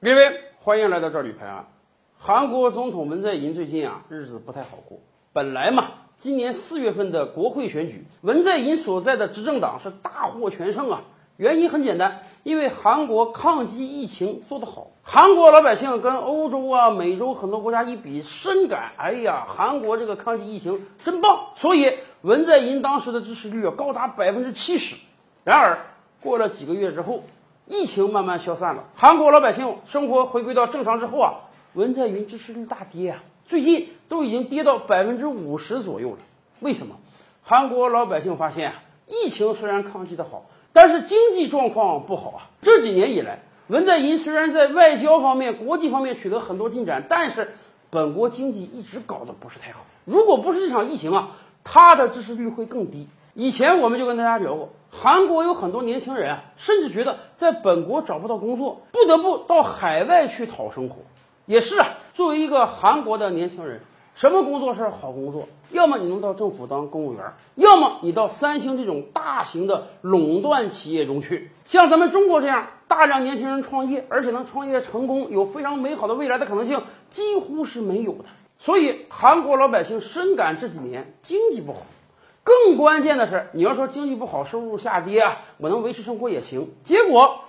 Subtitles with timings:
[0.00, 1.66] 各位，欢迎来到这里拍案。
[2.16, 5.00] 韩国总统文在寅最近啊，日子不太好过。
[5.32, 5.88] 本来嘛，
[6.20, 11.02] 今年四月份的国会选举，文在寅所在的执政党是大获全胜啊。
[11.36, 14.92] 原因很简单，因为韩国抗击疫情做得好。
[15.02, 21.46] 韩国老百姓跟欧洲啊、美洲很多国家一比，深感哎呀，韩国这个抗击疫情真棒。
[21.56, 24.94] 所以文在寅当时的支持率高达百分之七十。
[25.42, 25.76] 然而
[26.20, 27.24] 过了几个月之后，
[27.68, 31.34] 疫情慢慢消散了，韩国老百姓生活回归到正常之后啊，
[31.74, 36.18] 文在寅支持率大跌啊，最近都已经跌到百分之五十左右了。
[36.60, 36.96] 为什么？
[37.42, 40.44] 韩国老百姓发现啊，疫情虽然抗击的好。
[40.70, 42.50] 但是经济状况不好啊！
[42.60, 47.52] 这几年以来，文在寅虽然在外交方面、国际方面取得很多进展，但是
[47.90, 49.80] 本国经济一直搞得不是太好。
[50.04, 51.30] 如果不是这场疫情啊，
[51.64, 53.08] 他的支持率会更低。
[53.40, 60.96] 以前我们就跟大家聊过，韩国有很多年轻人啊，甚至觉得在本国找不到工作，不得不到海外去讨生活。
[61.46, 63.80] 也是啊，作为一个韩国的年轻人。
[64.16, 65.48] 什么工作是好工作？
[65.70, 67.22] 要么你能到政府当公务员，
[67.54, 71.52] 要么你到三星这种大型的垄断企业中去。
[71.64, 78.24] 像咱们中国这样大量年轻人创业，而且能创业成功，有非常美好的未来的可能性，几乎是没有的。
[78.58, 81.86] 所以韩国老百姓深感这几年经济不好。
[82.48, 86.70] 更关键的是，你要说经济不好，收入下跌啊，我能维持生活也行。
[86.82, 87.40] 结果，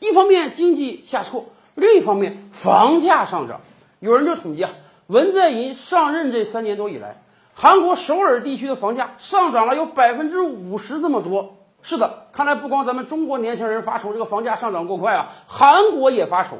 [0.00, 3.60] 一方面经济下挫，另一方面房价上涨。
[4.00, 4.70] 有人就统计啊。
[5.08, 11.58] 文在寅上任这三年多以来，韩国首尔地区的房价上涨了有百分之五十这么多。
[11.82, 16.56] 是的，看来不光咱们中国年轻人发愁这个房价上涨过快啊，韩国也发愁。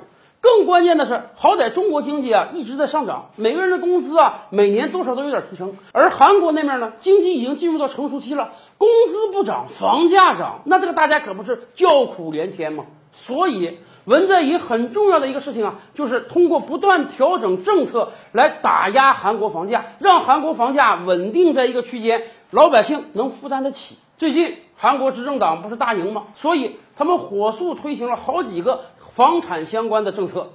[0.46, 5.74] 更关键的是，好歹中国经济啊一直在上涨，每个人的工资啊每年多少都有点提升。
[5.90, 12.84] 而韩国那面呢，经济已经进入到成熟期了，工资不涨，房价涨，那这个大家可不是叫苦连天吗？
[13.12, 13.78] 所以。
[14.06, 22.22] 文在寅很重要的一个事情啊，就是通过不断调整政策来打压韩国房价，让韩国房价稳定在一个区间，
[22.52, 23.96] 老百姓能负担得起。
[24.16, 26.26] 最近韩国执政党不是大赢吗？
[26.36, 28.82] 所以他们火速推行了好几个
[29.16, 30.50] 房产相关的政策，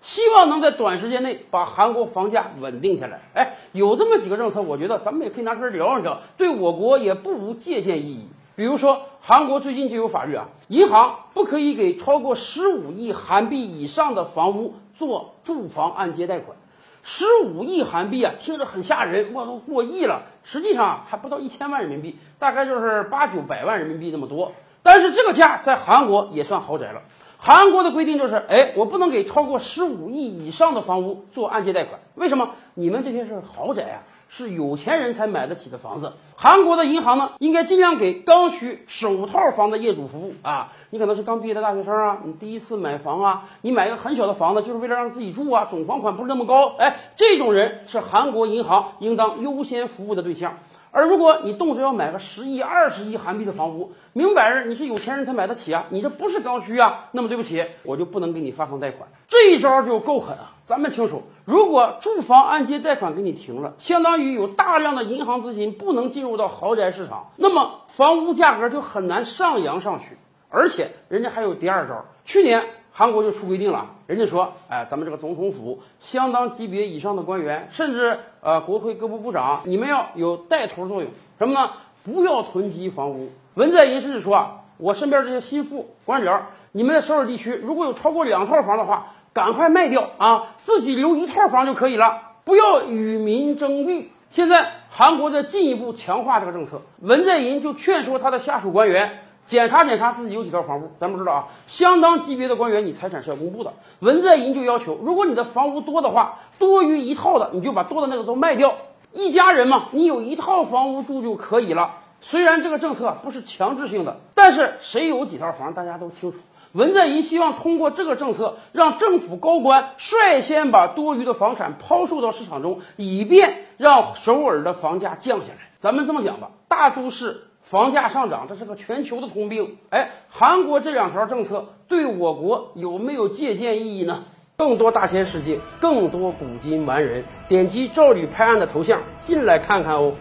[0.00, 3.20] 希望能在短时间内把韩国房价稳定下来。
[3.34, 8.26] 哎，有这么几个政策，我觉得咱们也可以拿出来聊一聊，对我国也不无借鉴意义。
[8.56, 16.56] 比如说，韩国最近就有法律啊，银行不可以给超过十五亿韩币以上的房屋做住房按揭贷款。
[17.04, 20.22] 十五亿韩币啊，听着很吓人，哇，都过亿了。
[20.42, 24.50] 实际上还不到一千万人民币，大概就是八九百万人民币那么多。
[24.82, 27.02] 但是这个价在韩国也算豪宅了。
[27.42, 32.00] 韩国的规定就是，哎，我不能给超过十五亿以上的房屋做按揭贷款。
[32.14, 32.50] 为什么？
[32.74, 34.04] 你们这些是豪宅啊。
[34.32, 36.12] 是有钱人才买得起的房子。
[36.36, 40.72] 韩国的银行呢，应该尽量给刚需首套房的业主服务啊。
[40.90, 50.58] 你可能是刚毕业的大学生啊，你第一次买房啊，你买一个很小的房子就是为了让自己住啊，总房款不是那么高，哎，这种人是韩国银行应当优先服务的对象。
[50.92, 59.08] 而如果你动辄要买个十亿、二十亿韩币的房屋，明摆着你是有钱人才买得起啊，你这不是刚需啊，那么对不起，我就不能给你发放贷款。
[59.28, 60.52] 这一招就够狠啊！
[60.64, 70.16] 咱们清楚，如果住房按揭贷款给你停了，相当于有大量的银行资金不能进入到豪宅市场，那么房屋价格就很难上扬上去。
[70.48, 72.64] 而且人家还有第二招，去年。
[72.92, 81.70] 韩国就出规定了，人家说，哎，咱们这个总统府相当级别以上的官员，甚至呃国会各部部长，你们要有带头作用，什么呢？
[82.02, 83.30] 不要囤积房屋。
[83.54, 86.40] 文在寅甚至说啊，我身边这些心腹官僚，
[86.72, 94.10] 你们在首尔地区如果有超过两套房的话，赶快卖掉啊，自己留一套房就可以了，不要与民争利。
[94.30, 99.20] 现在韩国在进一步强化这个政策，文在寅就劝说他的下属官员。
[99.50, 101.48] 检查检查自己有几套房屋，咱不知道啊。
[101.66, 103.72] 相当级别的官员，你财产是要公布的。
[103.98, 108.72] 文在寅就要求，如果你的房屋多的话，多于一套的，你就把多的那个都卖掉。
[109.12, 111.96] 一家人嘛，你有一套房屋住就可以了。
[112.20, 116.38] 虽然这个政策不是强制性的，但是谁有几套房，大家都清楚。
[116.70, 125.72] 文在寅希望通过这个政策，让政府高官率先把多余的房产抛售到市场中，以便让首尔的房价降下来。
[125.80, 127.48] 咱们这么讲吧，大都市。
[127.62, 129.78] 房价上涨，这是个全球的通病。
[129.90, 134.24] 哎，韩国这两条政策对我国有没有借鉴意义呢？
[134.56, 140.14] 更多大千世界，更多古今完人，点击赵吕拍案的头像进来看看哦。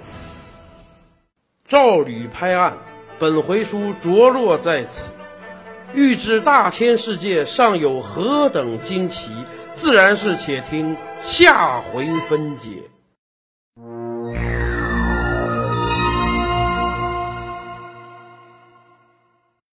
[1.67, 2.77] 赵吕拍案，
[3.19, 5.13] 本回书着落在此。
[5.93, 9.31] 欲知大千世界尚有何等惊奇，
[9.75, 12.69] 自然是且听下回分解。